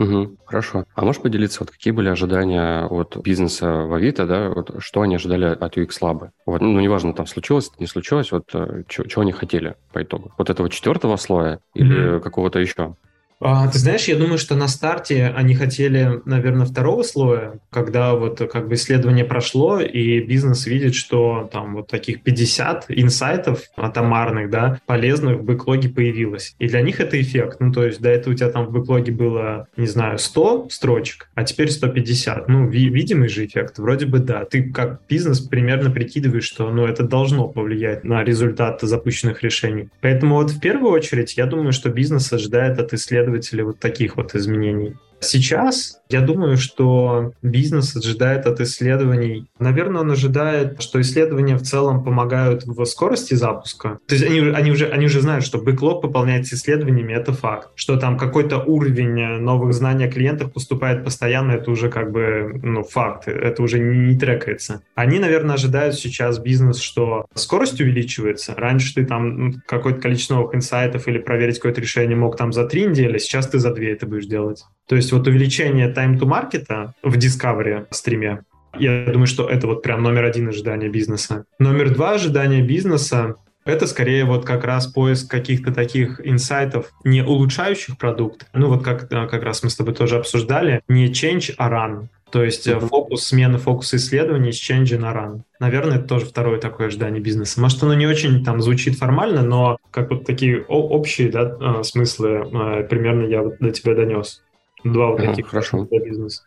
[0.00, 0.84] Угу, хорошо.
[0.94, 5.16] А можешь поделиться, вот какие были ожидания от бизнеса в Авито, да, вот что они
[5.16, 6.30] ожидали от UX Lab?
[6.46, 10.32] Вот, ну, неважно, там случилось, не случилось, вот э, что они хотели по итогу?
[10.38, 12.96] Вот этого четвертого слоя или mm какого-то еще?
[13.42, 18.38] А, ты знаешь, я думаю, что на старте они хотели, наверное, второго слоя, когда вот
[18.52, 24.78] как бы исследование прошло, и бизнес видит, что там вот таких 50 инсайтов атомарных, да,
[24.84, 26.54] полезных в бэклоге появилось.
[26.58, 27.60] И для них это эффект.
[27.60, 31.30] Ну, то есть до этого у тебя там в бэклоге было, не знаю, 100 строчек,
[31.34, 32.46] а теперь 150.
[32.46, 33.78] Ну, ви- видимый же эффект.
[33.78, 34.44] Вроде бы да.
[34.44, 39.88] Ты как бизнес примерно прикидываешь, что ну, это должно повлиять на результат запущенных решений.
[40.02, 44.16] Поэтому вот в первую очередь я думаю, что бизнес ожидает от исследования последователи вот таких
[44.16, 44.96] вот изменений.
[45.20, 49.46] Сейчас я думаю, что бизнес ожидает от исследований.
[49.58, 53.98] Наверное, он ожидает, что исследования в целом помогают в скорости запуска.
[54.06, 57.68] То есть они, они, уже, они уже знают, что бэклог пополняется исследованиями, это факт.
[57.76, 62.82] Что там какой-то уровень новых знаний о клиентах поступает постоянно, это уже как бы ну,
[62.82, 64.82] факт, это уже не, не трекается.
[64.94, 68.54] Они, наверное, ожидают сейчас бизнес, что скорость увеличивается.
[68.56, 72.86] Раньше ты там какое-то количество новых инсайтов или проверить какое-то решение мог там за три
[72.86, 74.64] недели, сейчас ты за две это будешь делать.
[74.90, 78.42] То есть вот увеличение time to market в Discovery стриме,
[78.76, 81.44] я думаю, что это вот прям номер один ожидания бизнеса.
[81.60, 87.98] Номер два ожидания бизнеса это скорее вот как раз поиск каких-то таких инсайтов, не улучшающих
[87.98, 88.46] продукт.
[88.52, 92.08] Ну вот как, как раз мы с тобой тоже обсуждали, не change, а run.
[92.32, 92.88] То есть mm-hmm.
[92.88, 95.42] фокус, смена фокуса исследований с change на run.
[95.60, 97.60] Наверное, это тоже второе такое ожидание бизнеса.
[97.60, 102.48] Может, оно не очень там звучит формально, но как вот такие общие да, а, смыслы
[102.52, 104.42] а, примерно я вот до тебя донес.
[104.84, 105.86] Два вот таких хорошо.
[105.90, 106.42] для бизнеса.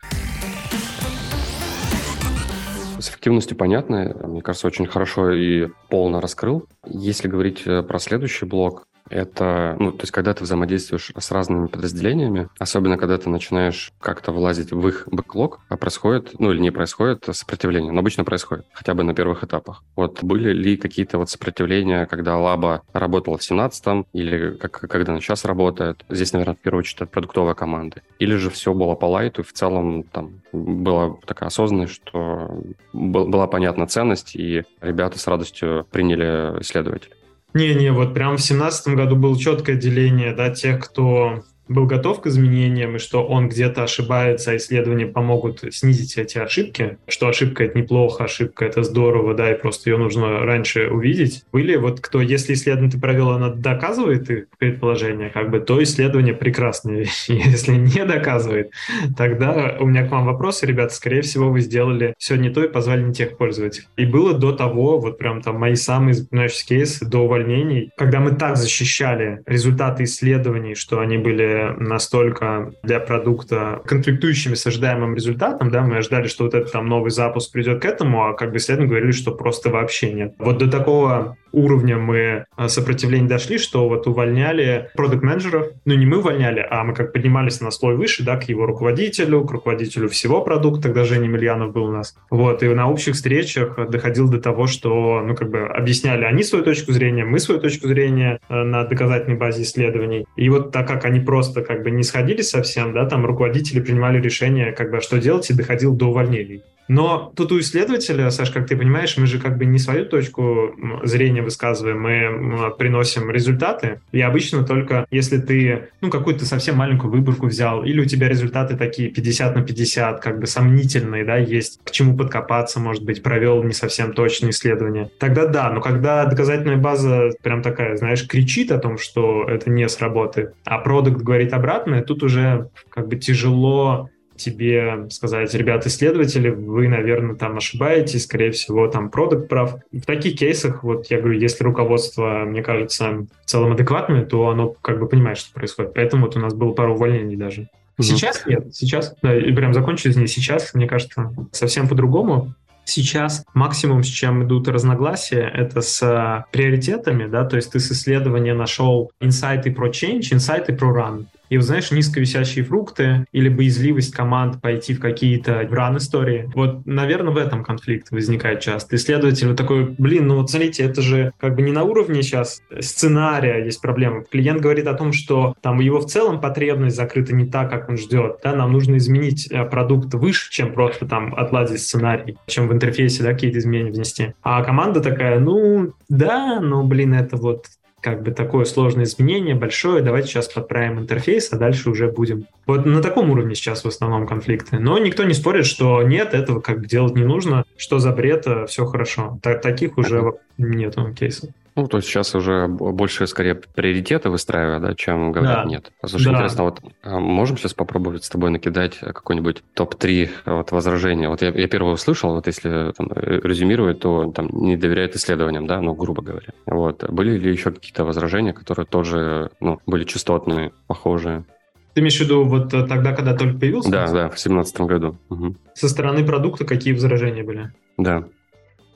[3.00, 4.15] С эффективностью понятно.
[4.24, 6.67] Мне кажется, очень хорошо и полно раскрыл.
[6.86, 11.68] Если говорить э, про следующий блок, Это, ну, то есть, когда ты взаимодействуешь с разными
[11.68, 16.72] подразделениями, особенно когда ты начинаешь как-то вылазить в их бэклог, а происходит, ну, или не
[16.72, 19.84] происходит сопротивление, но обычно происходит, хотя бы на первых этапах.
[19.96, 25.22] Вот были ли какие-то вот сопротивления, когда лаба работала в 17-м, или как, когда она
[25.22, 26.04] сейчас работает?
[26.10, 28.02] Здесь, наверное, в первую очередь от продуктовой команды.
[28.20, 32.63] Или же все было по лайту, и в целом там была такая осознанность, что
[32.94, 37.16] была понятна ценность, и ребята с радостью приняли исследователя.
[37.54, 42.28] Не-не, вот прям в семнадцатом году было четкое деление, да, тех, кто был готов к
[42.28, 47.78] изменениям, и что он где-то ошибается, а исследования помогут снизить эти ошибки, что ошибка— это
[47.78, 51.43] неплохо, ошибка— это здорово, да, и просто ее нужно раньше увидеть.
[51.52, 56.34] Были вот кто, если исследование ты провел, оно доказывает их предположение, как бы, то исследование
[56.34, 57.26] прекрасная вещь.
[57.30, 58.71] Если не доказывает,
[59.17, 62.67] тогда у меня к вам вопросы, ребята, скорее всего, вы сделали все не то и
[62.67, 63.88] позвали не тех пользователей.
[63.95, 68.32] И было до того, вот прям там мои самые запоминающиеся кейсы до увольнений, когда мы
[68.32, 75.82] так защищали результаты исследований, что они были настолько для продукта конфликтующими с ожидаемым результатом, да,
[75.82, 78.89] мы ожидали, что вот этот там новый запуск придет к этому, а как бы исследования
[78.89, 80.36] говорили, что просто вообще нет.
[80.38, 86.18] Вот до такого уровня мы а, сопротивления дошли, что вот увольняли продукт-менеджеров, ну не мы
[86.18, 90.42] увольняли, а мы как поднимались на слой выше, да, к его руководителю, к руководителю всего
[90.42, 92.16] продукта, тогда Женя Емельянов был у нас.
[92.30, 96.66] Вот, и на общих встречах доходил до того, что, ну, как бы объясняли они свою
[96.66, 100.26] точку зрения, мы свою точку зрения э, на доказательной базе исследований.
[100.36, 104.20] И вот так как они просто как бы не сходились совсем, да, там руководители принимали
[104.20, 106.63] решение, как бы, что делать, и доходил до увольнений.
[106.88, 110.76] Но тут у исследователя, Саш, как ты понимаешь, мы же как бы не свою точку
[111.04, 114.02] зрения высказываем, мы приносим результаты.
[114.12, 118.76] И обычно только если ты, ну, какую-то совсем маленькую выборку взял, или у тебя результаты
[118.76, 123.63] такие 50 на 50, как бы сомнительные, да, есть к чему подкопаться, может быть, провел
[123.63, 125.10] не совсем точное исследование.
[125.19, 129.88] Тогда да, но когда доказательная база прям такая, знаешь, кричит о том, что это не
[129.88, 136.88] сработает, а продукт говорит обратное, тут уже как бы тяжело тебе сказать, ребят, исследователи, вы,
[136.88, 139.76] наверное, там ошибаетесь, скорее всего, там продукт прав.
[139.91, 144.76] В таких кейсах, вот я говорю, если руководство, мне кажется, в целом адекватное, то оно
[144.82, 145.93] как бы понимает, что происходит.
[145.93, 147.67] Поэтому вот у нас было пару увольнений даже.
[148.00, 152.54] Сейчас нет, сейчас, да, и прям закончились не сейчас, мне кажется, совсем по-другому.
[152.86, 158.54] Сейчас максимум, с чем идут разногласия, это с приоритетами, да, то есть ты с исследования
[158.54, 164.60] нашел инсайты про change, инсайты про run и, вот, знаешь, низковисящие фрукты или боязливость команд
[164.60, 166.50] пойти в какие-то ран-истории.
[166.56, 168.96] Вот, наверное, в этом конфликт возникает часто.
[168.96, 172.63] Исследователь вот такой, блин, ну вот смотрите, это же как бы не на уровне сейчас
[172.80, 174.24] сценария есть проблема.
[174.24, 177.98] Клиент говорит о том, что там его в целом потребность закрыта не так, как он
[177.98, 178.38] ждет.
[178.44, 183.22] Да, нам нужно изменить э, продукт выше, чем просто там отладить сценарий, чем в интерфейсе
[183.22, 184.34] да, какие-то изменения внести.
[184.42, 187.68] А команда такая, ну да, но, блин, это вот
[188.04, 192.46] как бы такое сложное изменение, большое, давайте сейчас подправим интерфейс, а дальше уже будем.
[192.68, 194.78] Вот на таком уровне сейчас в основном конфликты.
[194.78, 198.46] Но никто не спорит, что нет, этого как бы делать не нужно, что за бред,
[198.46, 199.39] э, все хорошо.
[199.42, 201.50] Так, таких уже нету кейсов.
[201.76, 205.70] Ну, то есть сейчас уже больше, скорее, приоритеты выстраивая, да, чем говорят да.
[205.70, 205.92] нет.
[206.06, 206.32] Слушай, да.
[206.34, 211.30] интересно, вот а можем сейчас попробовать с тобой накидать какой-нибудь топ-3 вот, возражения?
[211.30, 215.82] Вот я, я первое услышал, вот если там, резюмировать, то там не доверяют исследованиям, да,
[215.82, 216.50] ну, грубо говоря.
[216.66, 217.10] Вот.
[217.10, 221.46] Были ли еще какие-то возражения, которые тоже, ну, были частотные, похожие?
[221.94, 223.92] Ты имеешь в виду вот тогда, когда только появился?
[223.92, 225.18] Да, да, в семнадцатом году.
[225.30, 225.56] Угу.
[225.76, 227.72] Со стороны продукта какие возражения были?
[227.98, 228.26] Да.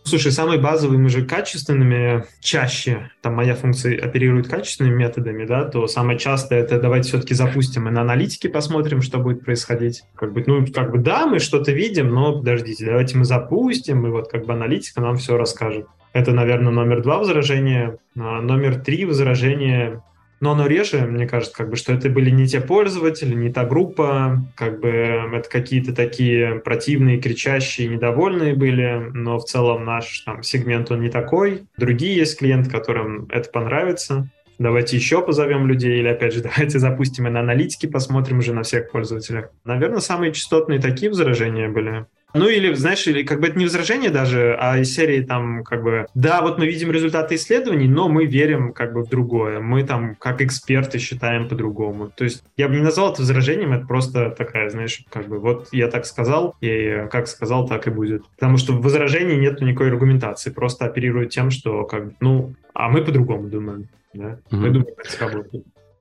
[0.08, 5.86] Слушай, самые базовые мы же качественными чаще, там моя функция оперирует качественными методами, да, то
[5.88, 10.04] самое частое это давайте все-таки запустим и на аналитике посмотрим, что будет происходить.
[10.16, 14.10] Как бы, ну, как бы да, мы что-то видим, но подождите, давайте мы запустим, и
[14.10, 15.88] вот как бы аналитика нам все расскажет.
[16.14, 17.98] Это, наверное, номер два возражения.
[18.16, 20.02] А номер три возражения
[20.40, 23.66] но оно реже, мне кажется, как бы, что это были не те пользователи, не та
[23.66, 30.44] группа, как бы это какие-то такие противные, кричащие, недовольные были, но в целом наш там
[30.44, 31.64] сегмент, он не такой.
[31.78, 34.30] Другие есть клиенты, которым это понравится.
[34.60, 38.64] Давайте еще позовем людей, или опять же, давайте запустим и на аналитике, посмотрим уже на
[38.64, 39.50] всех пользователях.
[39.66, 42.06] Наверное, самые частотные такие возражения были.
[42.38, 45.84] Ну или, знаешь, или как бы это не возражение даже, а из серии там как
[45.84, 49.60] бы, да, вот мы видим результаты исследований, но мы верим как бы в другое.
[49.60, 52.10] Мы там как эксперты считаем по-другому.
[52.10, 55.70] То есть я бы не назвал это возражением, это просто такая, знаешь, как бы вот
[55.72, 58.26] я так сказал, и как сказал, так и будет.
[58.36, 63.04] Потому что в возражении нет никакой аргументации, просто оперируют тем, что как ну, а мы
[63.04, 63.88] по-другому думаем.
[64.14, 64.24] Да?
[64.24, 64.38] Mm-hmm.
[64.52, 65.34] Мы думаем, как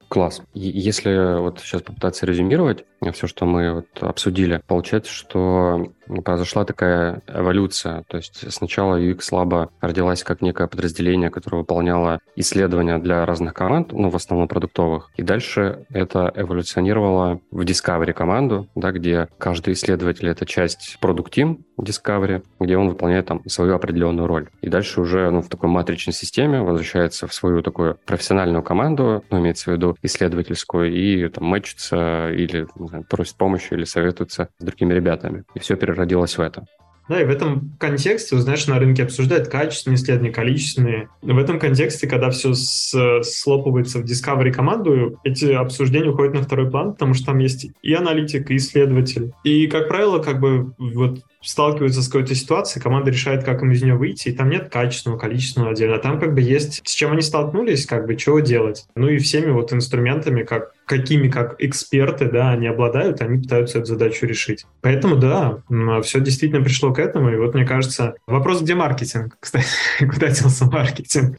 [0.09, 0.41] Класс.
[0.55, 4.61] Если вот сейчас попытаться резюмировать, все, что мы вот обсудили.
[4.67, 5.93] Получается, что
[6.25, 8.05] произошла такая эволюция.
[8.09, 13.93] То есть сначала UX Lab родилась как некое подразделение, которое выполняло исследования для разных команд,
[13.93, 15.11] ну, в основном продуктовых.
[15.17, 21.59] И дальше это эволюционировало в Discovery команду, да, где каждый исследователь— это часть Product Team
[21.81, 24.49] Discovery, где он выполняет там свою определенную роль.
[24.63, 29.41] И дальше уже ну, в такой матричной системе возвращается в свою такую профессиональную команду, ну,
[29.41, 34.93] имеется в виду исследовательскую, и там мэчится или знаю, просит помощи или советуется с другими
[34.95, 35.45] ребятами.
[35.55, 36.67] И все переродилось в это.
[37.09, 41.09] Да, и в этом контексте, знаешь, на рынке обсуждают качественные исследования, количественные.
[41.23, 46.69] В этом контексте, когда все с, слопывается в Discovery команду, эти обсуждения уходят на второй
[46.69, 49.33] план, потому что там есть и аналитик, и исследователь.
[49.45, 53.83] И, как правило, как бы вот сталкиваются с какой-то ситуацией, команда решает, как им из
[53.83, 55.97] нее выйти, и там нет качественного, количественного отдела.
[55.97, 58.87] А там как бы есть, с чем они столкнулись, как бы, чего делать.
[58.95, 63.89] Ну и всеми вот инструментами, как какими как эксперты, да, они обладают, они пытаются эту
[63.89, 64.67] задачу решить.
[64.83, 65.59] Поэтому, да,
[66.03, 69.67] все действительно пришло к этому, и вот мне кажется, вопрос, где маркетинг, кстати,
[69.99, 71.39] куда делся маркетинг?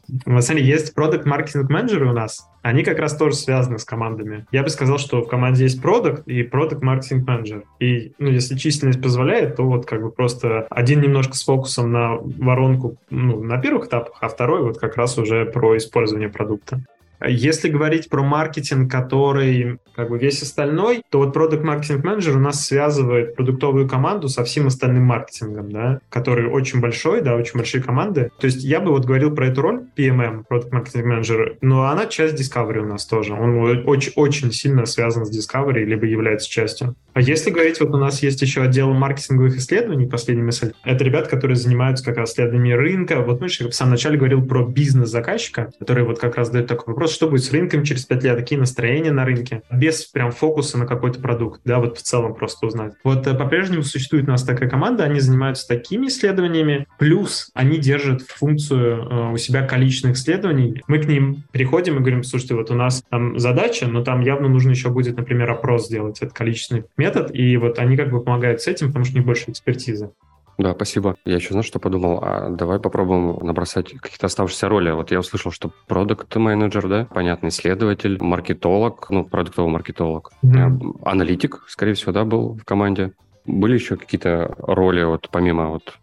[0.58, 4.44] Деле есть продукт маркетинг менеджеры у нас, они как раз тоже связаны с командами.
[4.52, 7.64] Я бы сказал, что в команде есть продукт и продукт маркетинг менеджер.
[7.80, 12.16] И, ну, если численность позволяет, то вот как бы просто один немножко с фокусом на
[12.16, 16.82] воронку ну, на первых этапах, а второй вот как раз уже про использование продукта.
[17.26, 22.40] Если говорить про маркетинг, который как бы весь остальной, то вот продукт маркетинг менеджер у
[22.40, 27.82] нас связывает продуктовую команду со всем остальным маркетингом, да, который очень большой, да, очень большие
[27.82, 28.30] команды.
[28.38, 32.06] То есть я бы вот говорил про эту роль PMM, продукт маркетинг менеджер, но она
[32.06, 33.34] часть Discovery у нас тоже.
[33.34, 36.94] Он очень, очень сильно связан с Discovery, либо является частью.
[37.14, 41.28] А если говорить, вот у нас есть еще отдел маркетинговых исследований, последняя мысль, это ребята,
[41.28, 43.20] которые занимаются как раз исследованиями рынка.
[43.22, 46.68] Вот мы же в самом начале говорил про бизнес заказчика, который вот как раз задает
[46.68, 50.30] такой вопрос, что будет с рынком через пять лет, какие настроения на рынке, без прям
[50.30, 52.94] фокуса на какой-то продукт, да, вот в целом просто узнать.
[53.04, 58.22] Вот э, по-прежнему существует у нас такая команда, они занимаются такими исследованиями, плюс они держат
[58.22, 60.82] функцию э, у себя количественных исследований.
[60.86, 64.48] Мы к ним приходим и говорим, слушайте, вот у нас там задача, но там явно
[64.48, 68.62] нужно еще будет, например, опрос сделать, это количественный метод, и вот они как бы помогают
[68.62, 70.10] с этим, потому что у них больше экспертизы.
[70.58, 71.16] Да, спасибо.
[71.24, 72.18] Я еще, знаешь, что подумал?
[72.20, 74.90] А давай попробуем набросать какие-то оставшиеся роли.
[74.90, 81.02] Вот я услышал, что продукт менеджер да, понятный исследователь, маркетолог, ну, продуктовый маркетолог, mm-hmm.
[81.04, 83.12] аналитик, скорее всего, да, был в команде.
[83.46, 85.96] Были еще какие-то роли, вот помимо вот...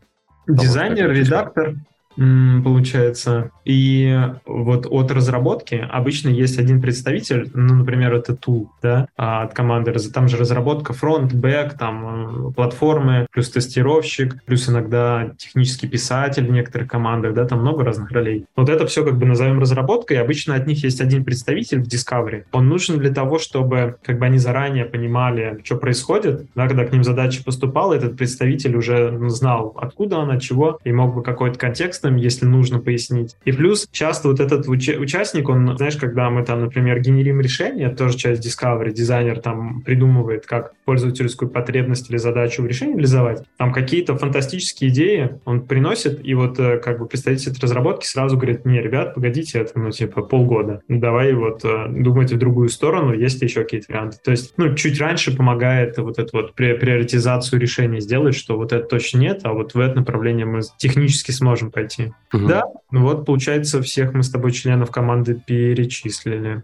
[0.48, 1.76] Дизайнер, того, редактор,
[2.16, 3.52] получается.
[3.66, 9.54] И вот от разработки обычно есть один представитель, ну, например, это tool, да, а, от
[9.54, 9.94] команды.
[10.14, 16.52] Там же разработка фронт, бэк, там э, платформы, плюс тестировщик, плюс иногда технический писатель в
[16.52, 18.46] некоторых командах, да, там много разных ролей.
[18.56, 20.22] Вот это все как бы назовем разработкой.
[20.22, 22.44] Обычно от них есть один представитель в Discovery.
[22.52, 26.92] Он нужен для того, чтобы как бы они заранее понимали, что происходит, да, когда к
[26.92, 32.05] ним задача поступала, этот представитель уже знал, откуда она, чего, и мог бы какой-то контекст
[32.06, 33.36] текстом, если нужно пояснить.
[33.46, 37.90] И плюс часто вот этот уч- участник, он, знаешь, когда мы там, например, генерим решение,
[37.90, 43.72] тоже часть Discovery, дизайнер там придумывает, как пользовательскую потребность или задачу в решении реализовать, там
[43.72, 48.82] какие-то фантастические идеи он приносит, и вот э, как бы представитель разработки сразу говорит, не,
[48.82, 53.64] ребят, погодите, это, ну, типа, полгода, давай вот э, думайте в другую сторону, есть еще
[53.64, 54.18] какие-то варианты.
[54.24, 58.86] То есть, ну, чуть раньше помогает вот эту вот приоритизацию решений сделать, что вот это
[58.86, 62.14] точно нет, а вот в это направление мы технически сможем пойти пойти.
[62.34, 62.48] Угу.
[62.48, 66.64] Да, ну вот, получается, всех мы с тобой членов команды перечислили.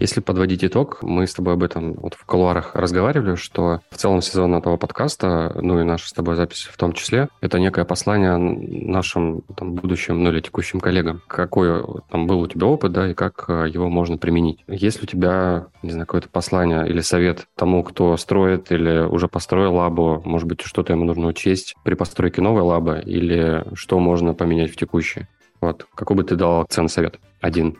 [0.00, 4.22] Если подводить итог, мы с тобой об этом вот в колуарах разговаривали, что в целом
[4.22, 8.38] сезон этого подкаста, ну и наша с тобой запись в том числе, это некое послание
[8.38, 11.20] нашим там, будущим, ну или текущим коллегам.
[11.26, 14.64] Какой там был у тебя опыт, да, и как э, его можно применить.
[14.68, 19.26] Есть ли у тебя, не знаю, какое-то послание или совет тому, кто строит или уже
[19.26, 24.32] построил лабу, может быть, что-то ему нужно учесть при постройке новой лабы, или что можно
[24.32, 25.26] поменять в текущей?
[25.60, 27.18] Вот, какой бы ты дал ценный совет?
[27.40, 27.76] Один.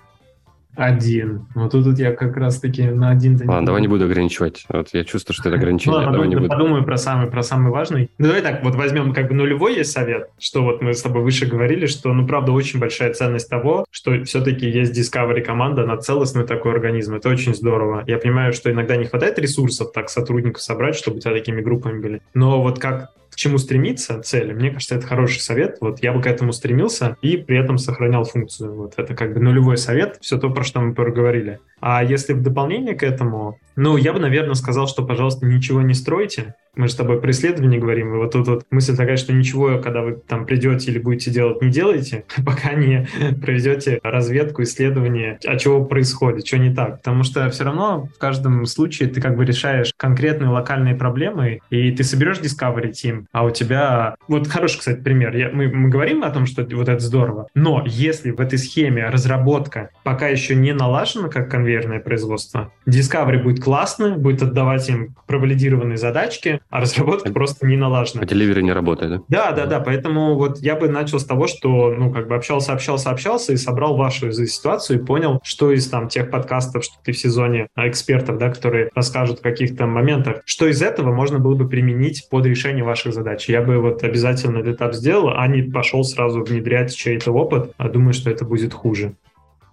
[0.76, 1.46] Один.
[1.54, 3.36] Вот тут, я как раз-таки на один...
[3.38, 4.64] Ладно, не давай не буду ограничивать.
[4.68, 5.96] Вот я чувствую, что это ограничение.
[5.96, 6.48] Ладно, давай не буду.
[6.48, 8.10] подумаю про самый, про самый важный.
[8.18, 11.22] Ну, давай так, вот возьмем как бы нулевой есть совет, что вот мы с тобой
[11.22, 15.96] выше говорили, что, ну, правда, очень большая ценность того, что все-таки есть Discovery команда на
[15.96, 17.14] целостный такой организм.
[17.16, 18.04] Это очень здорово.
[18.06, 22.00] Я понимаю, что иногда не хватает ресурсов так сотрудников собрать, чтобы у тебя такими группами
[22.00, 22.22] были.
[22.34, 25.78] Но вот как чему стремиться, цели, мне кажется, это хороший совет.
[25.80, 28.74] Вот я бы к этому стремился и при этом сохранял функцию.
[28.74, 31.60] Вот это как бы нулевой совет, все то, про что мы проговорили.
[31.80, 35.94] А если в дополнение к этому, ну, я бы, наверное, сказал, что, пожалуйста, ничего не
[35.94, 39.32] стройте, мы же с тобой про исследование говорим, и вот тут вот мысль такая, что
[39.32, 43.06] ничего, когда вы там придете или будете делать, не делайте, пока не
[43.42, 46.98] проведете разведку, исследование, а чего происходит, что не так.
[46.98, 51.90] Потому что все равно в каждом случае ты как бы решаешь конкретные локальные проблемы, и
[51.90, 54.14] ты соберешь Discovery Team, а у тебя...
[54.28, 55.36] Вот хороший, кстати, пример.
[55.36, 59.08] Я, мы, мы говорим о том, что вот это здорово, но если в этой схеме
[59.08, 65.98] разработка пока еще не налажена как конвейерное производство, Discovery будет классно, будет отдавать им провалидированные
[65.98, 68.22] задачки, а разработка просто не налажена.
[68.22, 69.20] А Delivery не работает, да?
[69.28, 69.80] Да, да, да.
[69.80, 73.56] Поэтому вот я бы начал с того, что, ну, как бы общался, общался, общался и
[73.56, 77.86] собрал вашу ситуацию и понял, что из там тех подкастов, что ты в сезоне а,
[77.86, 82.46] экспертов, да, которые расскажут о каких-то моментах, что из этого можно было бы применить под
[82.46, 83.46] решение ваших задач.
[83.48, 87.90] Я бы вот обязательно этот этап сделал, а не пошел сразу внедрять чей-то опыт, а
[87.90, 89.12] думаю, что это будет хуже.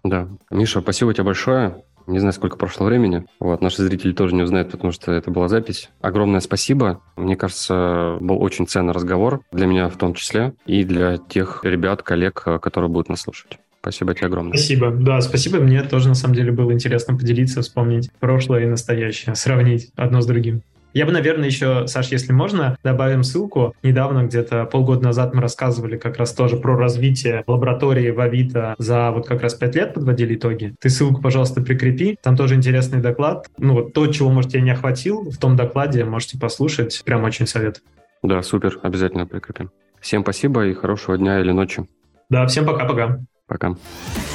[0.06, 0.30] Да.
[0.52, 1.84] Миша, спасибо тебе большое.
[2.06, 3.26] Не знаю, сколько прошло времени.
[3.40, 5.90] Вот, наши зрители тоже не узнают, потому что это была запись.
[6.02, 7.02] Огромное спасибо.
[7.18, 9.42] Мне кажется, был очень ценный разговор.
[9.52, 10.54] Для меня в том числе.
[10.68, 13.58] И для тех ребят, коллег, которые будут нас слушать.
[13.82, 14.56] Спасибо тебе огромное.
[14.58, 14.92] Спасибо.
[14.92, 15.58] Да, спасибо.
[15.58, 20.28] Мне тоже, на самом деле, было интересно поделиться, вспомнить прошлое и настоящее, сравнить одно с
[20.28, 20.62] другим.
[20.96, 23.76] Я бы, наверное, еще, Саш, если можно, добавим ссылку.
[23.84, 29.12] Недавно, где-то полгода назад мы рассказывали как раз тоже про развитие лаборатории в Авито за
[29.12, 30.74] вот как раз пять лет подводили итоги.
[30.80, 32.18] Ты ссылку, пожалуйста, прикрепи.
[32.24, 33.50] Там тоже интересный доклад.
[33.58, 37.02] Ну вот то, чего, может, я не охватил в том докладе, можете послушать.
[37.04, 37.84] Прям очень советую.
[38.24, 38.80] Да, супер.
[38.82, 39.72] Обязательно прикрепим.
[40.00, 41.86] Всем спасибо и хорошего дня или ночи.
[42.30, 43.20] Да, всем пока-пока.
[43.48, 43.68] Пока.
[43.68, 43.76] -пока.
[43.76, 44.35] пока.